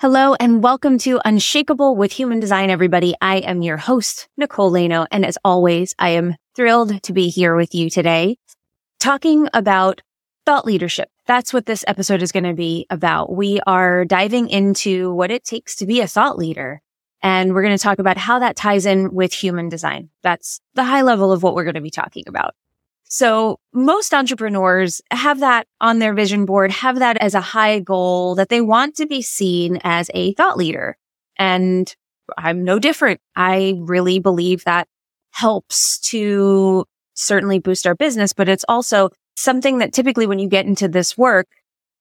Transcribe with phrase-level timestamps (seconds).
[0.00, 3.16] Hello and welcome to Unshakable with Human Design, everybody.
[3.20, 5.08] I am your host, Nicole Laino.
[5.10, 8.36] And as always, I am thrilled to be here with you today
[9.00, 10.02] talking about
[10.46, 11.08] thought leadership.
[11.26, 13.32] That's what this episode is going to be about.
[13.32, 16.80] We are diving into what it takes to be a thought leader.
[17.20, 20.10] And we're going to talk about how that ties in with human design.
[20.22, 22.54] That's the high level of what we're going to be talking about.
[23.08, 28.34] So most entrepreneurs have that on their vision board, have that as a high goal
[28.34, 30.96] that they want to be seen as a thought leader.
[31.38, 31.94] And
[32.36, 33.20] I'm no different.
[33.34, 34.88] I really believe that
[35.30, 36.84] helps to
[37.14, 41.16] certainly boost our business, but it's also something that typically when you get into this
[41.16, 41.46] work,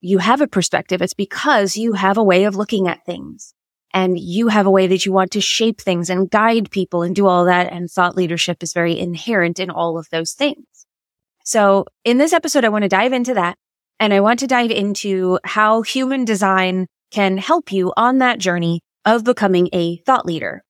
[0.02, 1.02] you have a perspective.
[1.02, 3.54] It's because you have a way of looking at things
[3.94, 7.16] and you have a way that you want to shape things and guide people and
[7.16, 7.72] do all that.
[7.72, 10.77] And thought leadership is very inherent in all of those things.
[11.48, 13.58] So in this episode, I want to dive into that
[14.02, 18.82] and I want to dive into how human design can help you on that journey
[19.06, 20.62] of becoming a thought leader.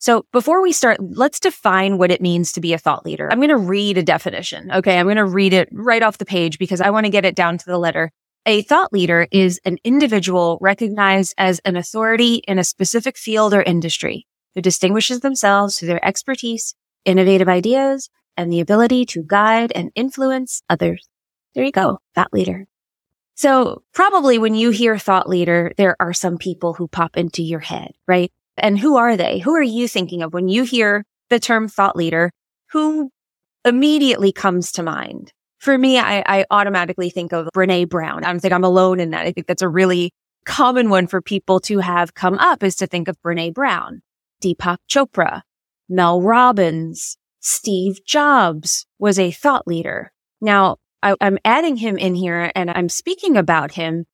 [0.00, 3.28] So before we start, let's define what it means to be a thought leader.
[3.30, 4.72] I'm going to read a definition.
[4.72, 4.98] Okay.
[4.98, 7.36] I'm going to read it right off the page because I want to get it
[7.36, 8.10] down to the letter.
[8.44, 13.62] A thought leader is an individual recognized as an authority in a specific field or
[13.62, 16.74] industry who distinguishes themselves through their expertise,
[17.04, 21.08] innovative ideas, and the ability to guide and influence others.
[21.54, 22.66] There you go, thought leader.
[23.34, 27.60] So probably when you hear thought leader, there are some people who pop into your
[27.60, 28.32] head, right?
[28.56, 29.40] And who are they?
[29.40, 32.30] Who are you thinking of when you hear the term thought leader?
[32.70, 33.10] Who
[33.64, 35.32] immediately comes to mind?
[35.58, 38.22] For me, I, I automatically think of Brene Brown.
[38.22, 39.26] I don't think I'm alone in that.
[39.26, 40.12] I think that's a really
[40.44, 44.02] common one for people to have come up is to think of Brene Brown,
[44.42, 45.42] Deepak Chopra,
[45.88, 50.10] Mel Robbins, Steve Jobs was a thought leader.
[50.40, 54.06] Now I, I'm adding him in here and I'm speaking about him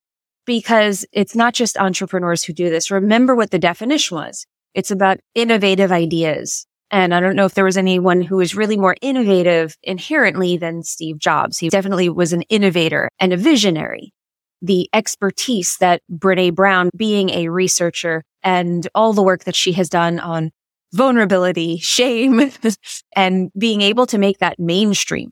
[0.45, 2.91] because it's not just entrepreneurs who do this.
[2.91, 4.45] Remember what the definition was.
[4.73, 6.67] It's about innovative ideas.
[6.91, 10.83] And I don't know if there was anyone who was really more innovative inherently than
[10.83, 11.57] Steve Jobs.
[11.57, 14.13] He definitely was an innovator and a visionary.
[14.61, 19.87] The expertise that Brene Brown being a researcher and all the work that she has
[19.87, 20.51] done on
[20.93, 22.51] vulnerability, shame,
[23.15, 25.31] and being able to make that mainstream.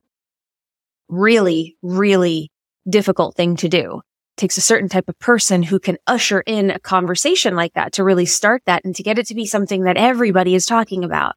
[1.08, 2.52] Really, really
[2.90, 4.02] difficult thing to do.
[4.38, 7.94] It takes a certain type of person who can usher in a conversation like that
[7.94, 11.04] to really start that and to get it to be something that everybody is talking
[11.04, 11.36] about.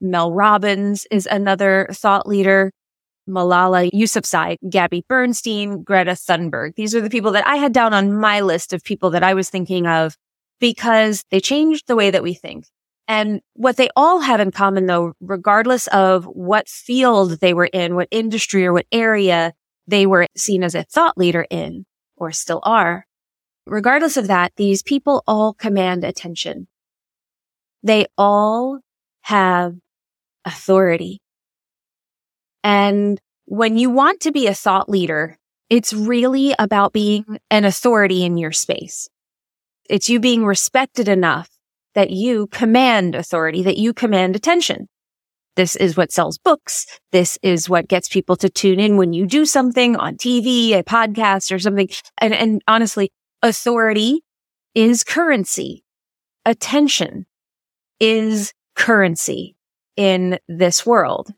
[0.00, 2.72] Mel Robbins is another thought leader.
[3.28, 6.74] Malala Yousafzai, Gabby Bernstein, Greta Thunberg.
[6.74, 9.32] These are the people that I had down on my list of people that I
[9.32, 10.16] was thinking of
[10.60, 12.66] because they changed the way that we think.
[13.06, 17.94] And what they all have in common though, regardless of what field they were in,
[17.94, 19.52] what industry or what area
[19.86, 21.84] they were seen as a thought leader in
[22.16, 23.06] or still are,
[23.66, 26.66] regardless of that, these people all command attention.
[27.82, 28.80] They all
[29.22, 29.74] have
[30.46, 31.20] authority.
[32.62, 35.38] And when you want to be a thought leader,
[35.68, 39.08] it's really about being an authority in your space.
[39.90, 41.50] It's you being respected enough
[41.94, 44.88] that you command authority, that you command attention.
[45.56, 46.86] This is what sells books.
[47.12, 50.82] This is what gets people to tune in when you do something on TV, a
[50.82, 51.88] podcast or something.
[52.18, 53.12] And, and honestly,
[53.42, 54.22] authority
[54.74, 55.84] is currency.
[56.44, 57.26] Attention
[58.00, 59.56] is currency
[59.96, 61.32] in this world.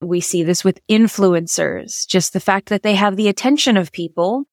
[0.00, 2.06] We see this with influencers.
[2.08, 4.44] Just the fact that they have the attention of people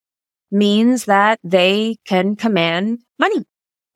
[0.52, 3.46] means that they can command money.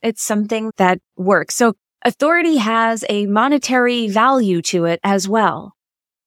[0.01, 1.55] It's something that works.
[1.55, 5.75] So authority has a monetary value to it as well.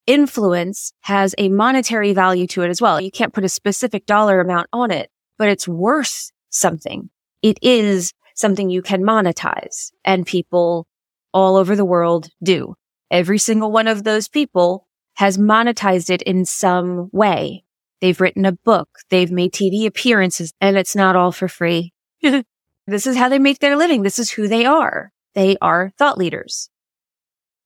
[0.06, 3.00] Influence has a monetary value to it as well.
[3.00, 7.11] You can't put a specific dollar amount on it, but it's worth something.
[7.43, 10.87] It is something you can monetize and people
[11.32, 12.75] all over the world do.
[13.11, 17.65] Every single one of those people has monetized it in some way.
[18.00, 18.88] They've written a book.
[19.09, 21.93] They've made TV appearances and it's not all for free.
[22.86, 24.02] This is how they make their living.
[24.02, 25.10] This is who they are.
[25.34, 26.69] They are thought leaders.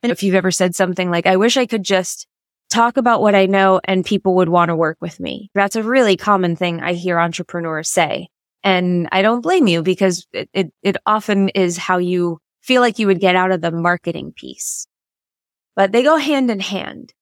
[0.03, 2.27] And if you've ever said something like, I wish I could just
[2.71, 5.51] talk about what I know and people would want to work with me.
[5.55, 8.29] That's a really common thing I hear entrepreneurs say.
[8.63, 12.99] And I don't blame you because it, it, it often is how you feel like
[12.99, 14.87] you would get out of the marketing piece.
[15.75, 17.15] but they go hand in hand.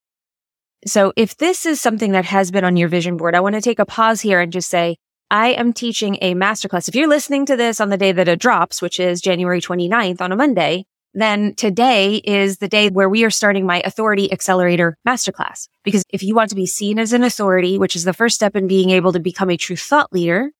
[0.85, 3.61] So if this is something that has been on your vision board, I want to
[3.61, 4.97] take a pause here and just say,
[5.29, 6.87] I am teaching a masterclass.
[6.87, 10.21] If you're listening to this on the day that it drops, which is January 29th
[10.21, 14.97] on a Monday, then today is the day where we are starting my authority accelerator
[15.05, 15.67] masterclass.
[15.83, 18.55] Because if you want to be seen as an authority, which is the first step
[18.55, 20.51] in being able to become a true thought leader,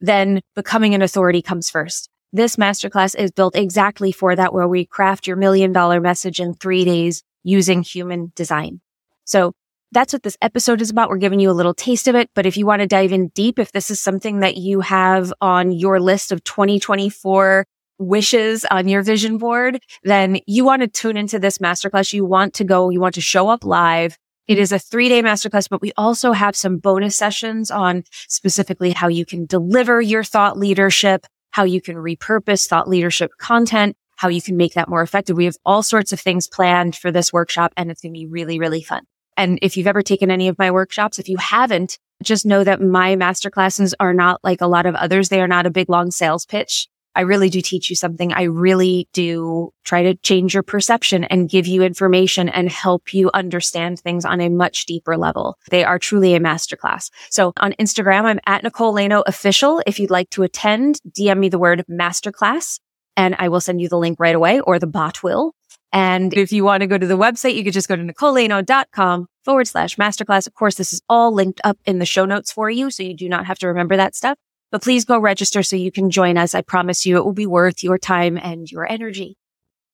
[0.00, 2.08] then becoming an authority comes first.
[2.32, 6.54] This masterclass is built exactly for that, where we craft your million dollar message in
[6.54, 8.80] three days using human design.
[9.24, 9.54] So
[9.92, 11.08] that's what this episode is about.
[11.08, 12.30] We're giving you a little taste of it.
[12.34, 15.32] But if you want to dive in deep, if this is something that you have
[15.40, 17.66] on your list of 2024
[17.98, 22.12] wishes on your vision board, then you want to tune into this masterclass.
[22.12, 24.18] You want to go, you want to show up live.
[24.48, 28.92] It is a three day masterclass, but we also have some bonus sessions on specifically
[28.92, 34.28] how you can deliver your thought leadership, how you can repurpose thought leadership content, how
[34.28, 35.36] you can make that more effective.
[35.36, 38.26] We have all sorts of things planned for this workshop and it's going to be
[38.26, 39.04] really, really fun.
[39.36, 42.80] And if you've ever taken any of my workshops, if you haven't, just know that
[42.80, 45.28] my masterclasses are not like a lot of others.
[45.28, 46.88] They are not a big long sales pitch.
[47.16, 48.34] I really do teach you something.
[48.34, 53.30] I really do try to change your perception and give you information and help you
[53.32, 55.56] understand things on a much deeper level.
[55.70, 57.10] They are truly a masterclass.
[57.30, 59.82] So on Instagram, I'm at Nicole Laino official.
[59.86, 62.80] If you'd like to attend, DM me the word masterclass
[63.16, 65.54] and I will send you the link right away or the bot will.
[65.92, 69.28] And if you want to go to the website, you could just go to nicolelaino.com
[69.44, 70.46] forward slash masterclass.
[70.46, 72.90] Of course, this is all linked up in the show notes for you.
[72.90, 74.36] So you do not have to remember that stuff,
[74.70, 76.54] but please go register so you can join us.
[76.54, 79.36] I promise you it will be worth your time and your energy.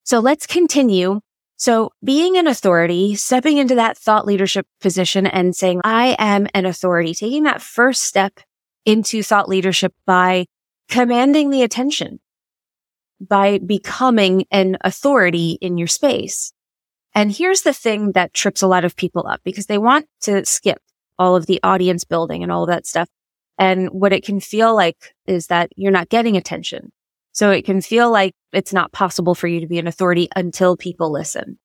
[0.04, 1.20] So let's continue.
[1.56, 6.66] So being an authority, stepping into that thought leadership position and saying, I am an
[6.66, 8.40] authority, taking that first step
[8.84, 10.46] into thought leadership by
[10.88, 12.18] commanding the attention
[13.28, 16.52] by becoming an authority in your space.
[17.14, 20.44] And here's the thing that trips a lot of people up because they want to
[20.44, 20.80] skip
[21.18, 23.08] all of the audience building and all that stuff.
[23.58, 26.90] And what it can feel like is that you're not getting attention.
[27.32, 30.76] So it can feel like it's not possible for you to be an authority until
[30.76, 31.58] people listen.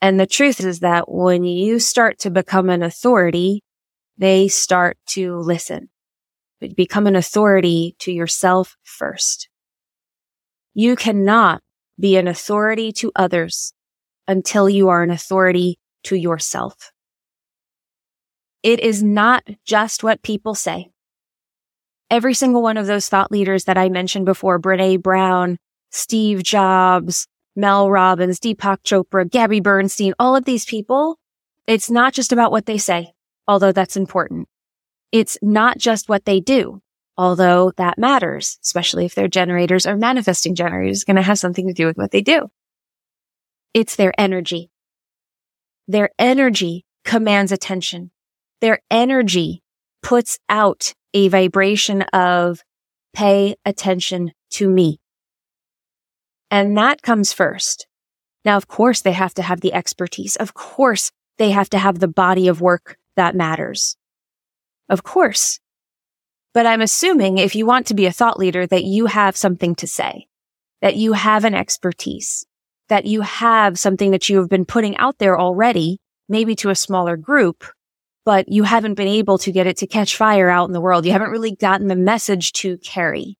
[0.00, 3.62] And the truth is that when you start to become an authority,
[4.18, 5.88] they start to listen.
[6.60, 9.48] But become an authority to yourself first.
[10.74, 11.62] You cannot
[12.00, 13.74] be an authority to others
[14.26, 16.92] until you are an authority to yourself.
[18.62, 20.90] It is not just what people say.
[22.10, 25.58] Every single one of those thought leaders that I mentioned before, Brene Brown,
[25.90, 31.18] Steve Jobs, Mel Robbins, Deepak Chopra, Gabby Bernstein, all of these people,
[31.66, 33.12] it's not just about what they say,
[33.46, 34.48] although that's important.
[35.10, 36.80] It's not just what they do
[37.16, 41.74] although that matters, especially if they're generators or manifesting generators, going to have something to
[41.74, 42.50] do with what they do.
[43.74, 44.70] It's their energy.
[45.88, 48.10] Their energy commands attention.
[48.60, 49.62] Their energy
[50.02, 52.62] puts out a vibration of
[53.12, 55.00] pay attention to me.
[56.50, 57.86] And that comes first.
[58.44, 60.36] Now, of course, they have to have the expertise.
[60.36, 63.96] Of course, they have to have the body of work that matters.
[64.88, 65.60] Of course,
[66.54, 69.74] but I'm assuming if you want to be a thought leader that you have something
[69.76, 70.26] to say,
[70.80, 72.46] that you have an expertise,
[72.88, 76.74] that you have something that you have been putting out there already, maybe to a
[76.74, 77.64] smaller group,
[78.24, 81.06] but you haven't been able to get it to catch fire out in the world.
[81.06, 83.38] You haven't really gotten the message to carry.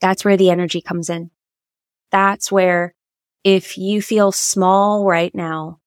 [0.00, 1.30] That's where the energy comes in.
[2.10, 2.94] That's where
[3.44, 5.78] if you feel small right now,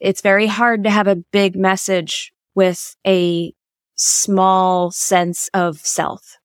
[0.00, 3.52] it's very hard to have a big message with a
[3.98, 6.38] small sense of self.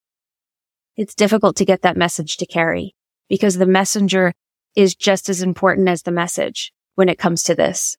[0.97, 2.95] It's difficult to get that message to carry
[3.29, 4.33] because the messenger
[4.75, 7.95] is just as important as the message when it comes to this.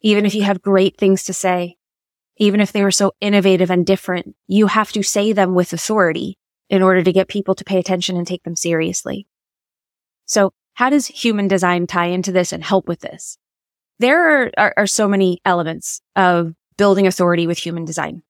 [0.00, 1.76] Even if you have great things to say,
[2.36, 6.36] even if they were so innovative and different, you have to say them with authority
[6.68, 9.26] in order to get people to pay attention and take them seriously.
[10.26, 13.38] So how does human design tie into this and help with this?
[13.98, 18.22] There are, are, are so many elements of building authority with human design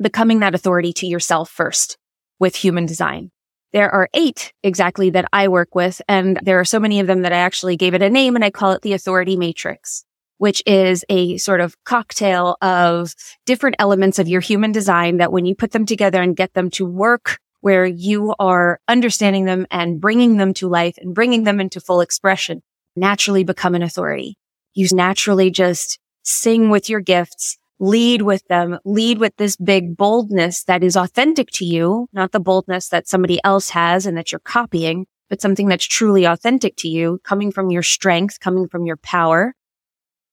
[0.00, 1.98] becoming that authority to yourself first
[2.38, 3.30] with human design.
[3.72, 7.22] There are eight exactly that I work with, and there are so many of them
[7.22, 10.04] that I actually gave it a name and I call it the authority matrix,
[10.38, 13.14] which is a sort of cocktail of
[13.46, 16.70] different elements of your human design that when you put them together and get them
[16.70, 21.60] to work where you are understanding them and bringing them to life and bringing them
[21.60, 22.62] into full expression,
[22.96, 24.36] naturally become an authority.
[24.74, 30.64] You naturally just sing with your gifts lead with them, lead with this big boldness
[30.64, 34.38] that is authentic to you, not the boldness that somebody else has and that you're
[34.40, 38.98] copying, but something that's truly authentic to you, coming from your strength, coming from your
[38.98, 39.54] power.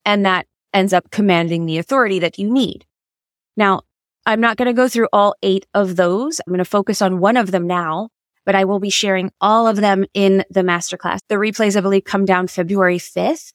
[0.03, 2.85] And that ends up commanding the authority that you need.
[3.55, 3.81] Now,
[4.25, 6.41] I'm not going to go through all eight of those.
[6.45, 8.09] I'm going to focus on one of them now,
[8.45, 11.19] but I will be sharing all of them in the masterclass.
[11.29, 13.53] The replays, I believe, come down February 5th.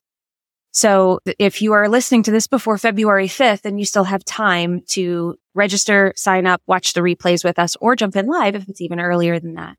[0.73, 4.81] So if you are listening to this before February 5th, then you still have time
[4.89, 8.81] to register, sign up, watch the replays with us, or jump in live if it's
[8.81, 9.77] even earlier than that.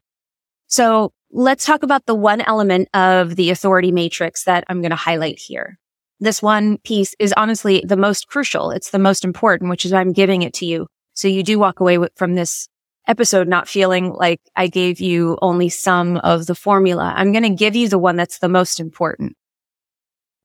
[0.68, 4.96] So let's talk about the one element of the authority matrix that I'm going to
[4.96, 5.80] highlight here.
[6.20, 8.70] This one piece is honestly the most crucial.
[8.70, 10.88] It's the most important, which is why I'm giving it to you.
[11.16, 12.70] So you do walk away from this
[13.08, 17.14] episode not feeling like I gave you only some of the formula.
[17.16, 19.36] I'm going to give you the one that's the most important,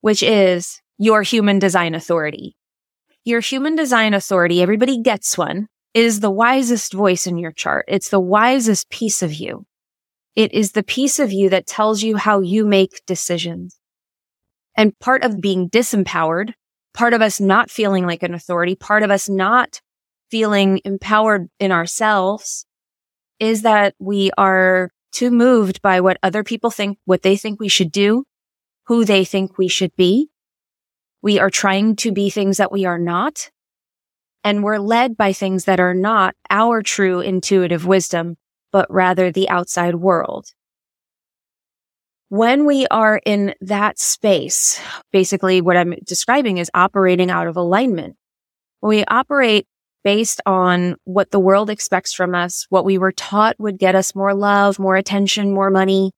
[0.01, 2.55] which is your human design authority.
[3.23, 7.85] Your human design authority, everybody gets one, is the wisest voice in your chart.
[7.87, 9.65] It's the wisest piece of you.
[10.35, 13.77] It is the piece of you that tells you how you make decisions.
[14.75, 16.53] And part of being disempowered,
[16.93, 19.81] part of us not feeling like an authority, part of us not
[20.31, 22.65] feeling empowered in ourselves
[23.39, 27.67] is that we are too moved by what other people think, what they think we
[27.67, 28.23] should do,
[28.89, 30.29] who they think we should be.
[31.21, 33.49] We are trying to be things that we are not.
[34.43, 38.35] And we're led by things that are not our true intuitive wisdom,
[38.73, 40.47] but rather the outside world
[42.29, 44.79] when we are in that space,
[45.11, 48.15] basically what I'm describing is operating out of alignment.
[48.81, 49.67] We operate
[50.03, 54.15] based on what the world expects from us, what we were taught would get us
[54.15, 56.11] more love, more attention, more money.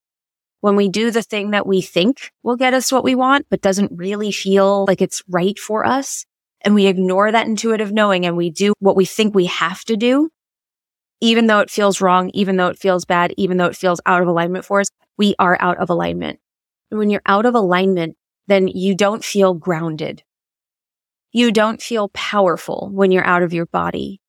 [0.61, 3.61] When we do the thing that we think will get us what we want, but
[3.61, 6.25] doesn't really feel like it's right for us.
[6.61, 9.97] And we ignore that intuitive knowing and we do what we think we have to
[9.97, 10.29] do,
[11.19, 14.21] even though it feels wrong, even though it feels bad, even though it feels out
[14.21, 16.39] of alignment for us, we are out of alignment.
[16.91, 18.15] And when you're out of alignment,
[18.47, 20.23] then you don't feel grounded.
[21.31, 24.21] You don't feel powerful when you're out of your body.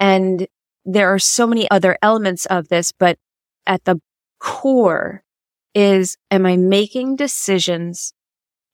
[0.00, 0.48] And
[0.84, 3.18] there are so many other elements of this, but
[3.66, 4.00] at the
[4.42, 5.22] core
[5.74, 8.12] is, am I making decisions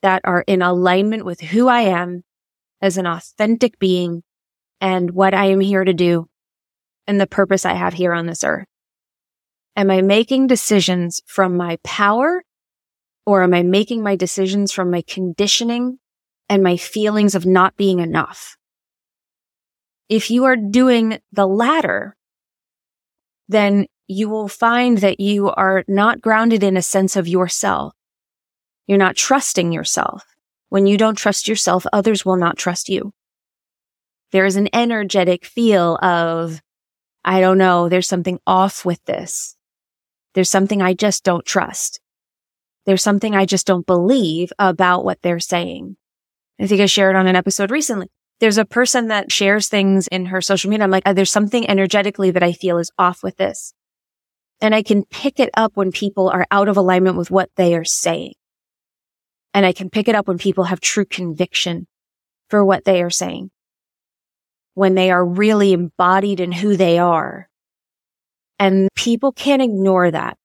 [0.02, 2.22] that are in alignment with who I am
[2.80, 4.22] as an authentic being
[4.80, 6.28] and what I am here to do
[7.06, 8.66] and the purpose I have here on this earth?
[9.76, 12.42] Am I making decisions from my power
[13.26, 15.98] or am I making my decisions from my conditioning
[16.48, 18.56] and my feelings of not being enough?
[20.08, 22.16] If you are doing the latter,
[23.48, 27.94] then you will find that you are not grounded in a sense of yourself.
[28.86, 30.24] You're not trusting yourself.
[30.70, 33.12] When you don't trust yourself, others will not trust you.
[34.32, 36.60] There is an energetic feel of,
[37.24, 39.56] I don't know, there's something off with this.
[40.34, 42.00] There's something I just don't trust.
[42.86, 45.96] There's something I just don't believe about what they're saying.
[46.60, 48.08] I think I shared on an episode recently.
[48.40, 50.84] There's a person that shares things in her social media.
[50.84, 53.74] I'm like, uh, there's something energetically that I feel is off with this.
[54.60, 57.74] And I can pick it up when people are out of alignment with what they
[57.74, 58.34] are saying.
[59.54, 61.86] And I can pick it up when people have true conviction
[62.50, 63.50] for what they are saying.
[64.74, 67.48] When they are really embodied in who they are
[68.58, 70.36] and people can't ignore that.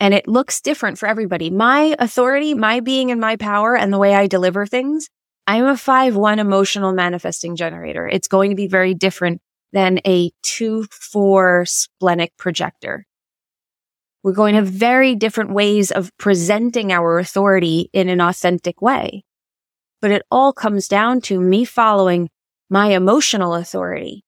[0.00, 1.50] And it looks different for everybody.
[1.50, 5.08] My authority, my being in my power and the way I deliver things,
[5.46, 8.08] I'm a 5-1 emotional manifesting generator.
[8.08, 9.40] It's going to be very different
[9.74, 13.04] than a 2-4 splenic projector.
[14.22, 19.24] We're going to have very different ways of presenting our authority in an authentic way.
[20.00, 22.30] But it all comes down to me following
[22.70, 24.24] my emotional authority.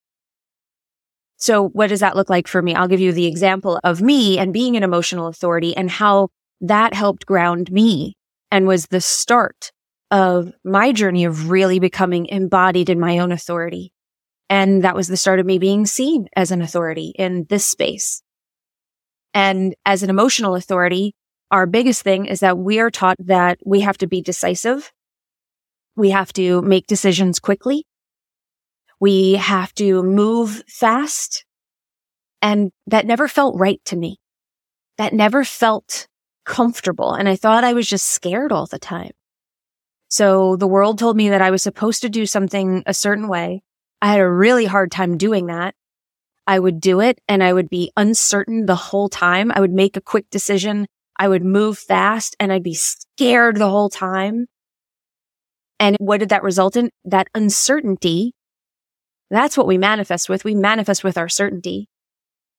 [1.38, 2.75] So what does that look like for me?
[2.75, 6.29] I'll give you the example of me and being an emotional authority and how
[6.61, 8.17] that helped ground me
[8.50, 9.71] and was the start
[10.11, 13.93] of my journey of really becoming embodied in my own authority.
[14.49, 18.23] And that was the start of me being seen as an authority in this space.
[19.35, 21.15] And as an emotional authority,
[21.50, 24.93] our biggest thing is that we are taught that we have to be decisive.
[25.97, 27.87] We have to make decisions quickly.
[29.00, 31.45] We have to move fast.
[32.41, 34.19] And that never felt right to me.
[34.99, 36.07] That never felt
[36.45, 37.12] comfortable.
[37.12, 39.11] And I thought I was just scared all the time.
[40.09, 43.62] So the world told me that I was supposed to do something a certain way.
[44.03, 45.75] I had a really hard time doing that.
[46.47, 49.50] I would do it and I would be uncertain the whole time.
[49.55, 50.87] I would make a quick decision.
[51.19, 54.47] I would move fast and I'd be scared the whole time.
[55.81, 56.91] And what did that result in?
[57.05, 58.33] That uncertainty
[59.31, 60.45] that's what we manifest with.
[60.45, 61.88] We manifest with our certainty.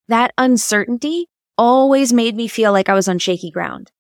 [0.08, 1.28] That uncertainty
[1.58, 3.92] always made me feel like I was on shaky ground.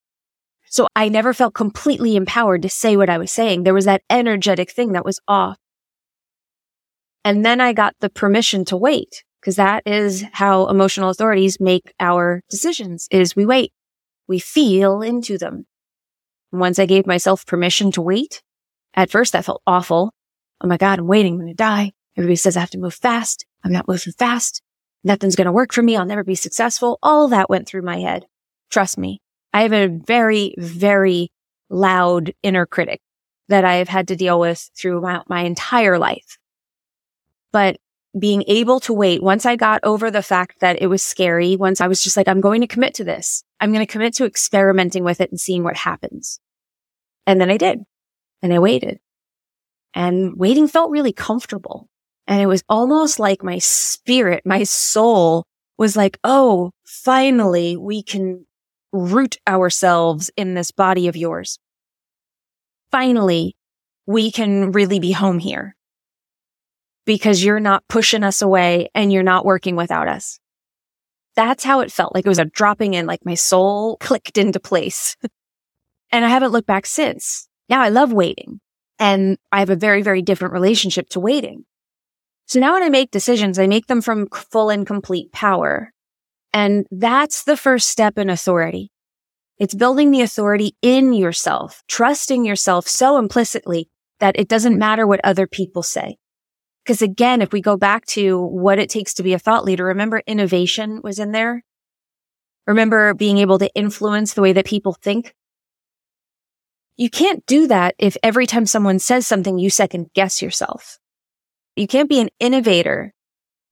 [0.69, 3.63] So I never felt completely empowered to say what I was saying.
[3.63, 5.57] There was that energetic thing that was off.
[7.27, 11.93] And then I got the permission to wait because that is how emotional authorities make
[11.99, 13.73] our decisions is we wait.
[14.29, 15.65] We feel into them.
[16.53, 18.41] once I gave myself permission to wait,
[18.93, 20.13] at first that felt awful.
[20.61, 21.33] Oh my God, I'm waiting.
[21.33, 21.91] I'm going to die.
[22.15, 23.45] Everybody says I have to move fast.
[23.61, 24.61] I'm not moving fast.
[25.03, 25.97] Nothing's going to work for me.
[25.97, 26.97] I'll never be successful.
[27.03, 28.25] All that went through my head.
[28.69, 29.19] Trust me.
[29.51, 31.33] I have a very, very
[31.69, 33.01] loud inner critic
[33.49, 36.37] that I have had to deal with throughout my entire life.
[37.57, 37.77] But
[38.19, 41.81] being able to wait once I got over the fact that it was scary, once
[41.81, 43.43] I was just like, I'm going to commit to this.
[43.59, 46.39] I'm going to commit to experimenting with it and seeing what happens.
[47.25, 47.79] And then I did.
[48.43, 48.99] And I waited.
[49.95, 51.89] And waiting felt really comfortable.
[52.27, 55.43] And it was almost like my spirit, my soul
[55.79, 58.45] was like, Oh, finally we can
[58.91, 61.57] root ourselves in this body of yours.
[62.91, 63.55] Finally,
[64.05, 65.75] we can really be home here
[67.07, 70.39] because you're not pushing us away and you're not working without us.
[71.35, 72.13] That's how it felt.
[72.13, 75.15] Like it was a dropping in, like my soul clicked into place.
[76.11, 77.47] and I haven't looked back since.
[77.69, 78.59] Now I love waiting
[78.99, 81.63] and I have a very, very different relationship to waiting.
[82.45, 85.91] So now when I make decisions, I make them from full and complete power.
[86.53, 88.91] And that's the first step in authority.
[89.57, 95.21] It's building the authority in yourself, trusting yourself so implicitly that it doesn't matter what
[95.23, 96.17] other people say.
[96.87, 99.83] Because again, if we go back to what it takes to be a thought leader,
[99.83, 101.65] remember innovation was in there.
[102.65, 105.33] Remember being able to influence the way that people think.
[106.95, 110.97] You can't do that if every time someone says something, you second guess yourself.
[111.75, 113.13] You can't be an innovator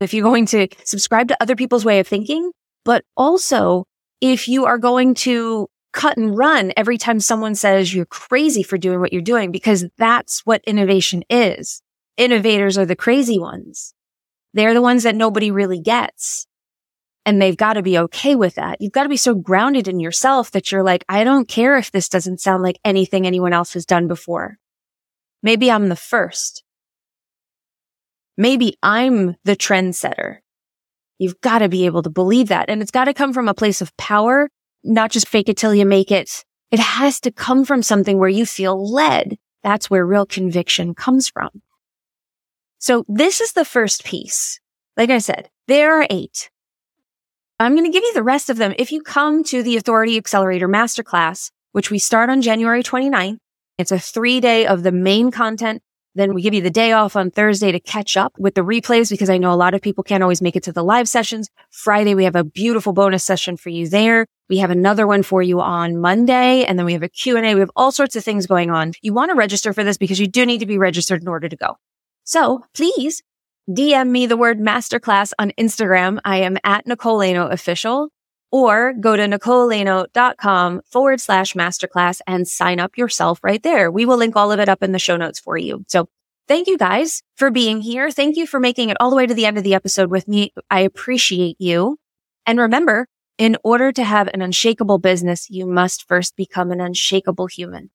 [0.01, 2.51] if you're going to subscribe to other people's way of thinking,
[2.83, 3.85] but also
[4.19, 8.77] if you are going to cut and run every time someone says you're crazy for
[8.77, 11.81] doing what you're doing, because that's what innovation is
[12.17, 13.93] innovators are the crazy ones.
[14.53, 16.47] They're the ones that nobody really gets.
[17.25, 18.79] And they've got to be okay with that.
[18.79, 21.91] You've got to be so grounded in yourself that you're like, I don't care if
[21.91, 24.57] this doesn't sound like anything anyone else has done before.
[25.41, 26.63] Maybe I'm the first.
[28.37, 30.37] Maybe I'm the trendsetter.
[31.17, 32.69] You've got to be able to believe that.
[32.69, 34.49] And it's got to come from a place of power,
[34.83, 36.43] not just fake it till you make it.
[36.71, 39.37] It has to come from something where you feel led.
[39.63, 41.49] That's where real conviction comes from.
[42.85, 44.59] So this is the first piece.
[44.95, 46.51] Like I said, there are eight.
[47.59, 48.75] I'm going to give you the rest of them.
[48.77, 53.39] If you come to the Authority Accelerator Masterclass, which we start on January 29th,
[53.79, 55.81] it's a three day of the main content.
[56.13, 59.09] Then we give you the day off on Thursday to catch up with the replays
[59.09, 61.49] because I know a lot of people can't always make it to the live sessions.
[61.71, 64.27] Friday, we have a beautiful bonus session for you there.
[64.47, 67.55] We have another one for you on Monday and then we have a Q&A.
[67.55, 68.93] We have all sorts of things going on.
[69.01, 71.49] You want to register for this because you do need to be registered in order
[71.49, 71.77] to go.
[72.25, 73.21] So please
[73.69, 76.19] DM me the word masterclass on Instagram.
[76.25, 78.09] I am at Nicole official
[78.51, 83.91] or go to nicolelaino.com forward slash masterclass and sign up yourself right there.
[83.91, 85.83] We will link all of it up in the show notes for you.
[85.87, 86.07] So
[86.47, 88.11] thank you guys for being here.
[88.11, 90.27] Thank you for making it all the way to the end of the episode with
[90.27, 90.53] me.
[90.69, 91.97] I appreciate you.
[92.45, 93.07] And remember,
[93.37, 97.89] in order to have an unshakable business, you must first become an unshakable human.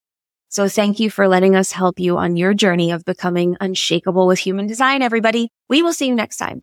[0.50, 4.40] So thank you for letting us help you on your journey of becoming unshakable with
[4.40, 5.52] human design, everybody.
[5.68, 6.62] We will see you next time.